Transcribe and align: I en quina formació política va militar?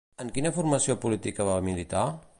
I 0.19 0.23
en 0.23 0.29
quina 0.37 0.51
formació 0.55 0.95
política 1.05 1.47
va 1.51 1.63
militar? 1.71 2.09